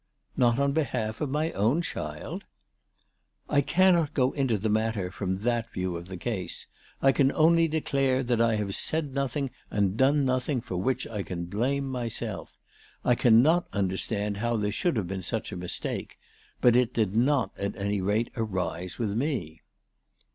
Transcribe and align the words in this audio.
"Not 0.35 0.57
on 0.57 0.71
behalf 0.71 1.21
of 1.21 1.29
my 1.29 1.51
own 1.51 1.83
child?"" 1.83 2.43
I 3.49 3.61
cannot 3.61 4.15
go 4.15 4.31
into 4.31 4.57
the 4.57 4.67
matter 4.67 5.11
from 5.11 5.35
that 5.45 5.71
view 5.71 5.95
of 5.95 6.07
the 6.07 6.17
case. 6.17 6.65
I 7.03 7.11
can 7.11 7.31
only 7.33 7.67
declare 7.67 8.23
that 8.23 8.41
I 8.41 8.55
have 8.55 8.73
said 8.73 9.13
nothing 9.13 9.51
and 9.69 9.95
done 9.97 10.25
nothing 10.25 10.59
for 10.59 10.75
which 10.77 11.05
I 11.05 11.21
can 11.21 11.45
blame 11.45 11.87
myself. 11.87 12.57
I 13.05 13.13
cannot 13.13 13.67
understand 13.73 14.37
how 14.37 14.55
there 14.57 14.71
should 14.71 14.95
have 14.97 15.07
been 15.07 15.21
such 15.21 15.51
a 15.51 15.55
mistake; 15.55 16.17
but 16.61 16.75
it 16.75 16.95
did 16.95 17.15
not, 17.15 17.55
at 17.59 17.75
any 17.75 18.01
rate, 18.01 18.31
arise 18.35 18.97
with 18.97 19.11
me." 19.11 19.61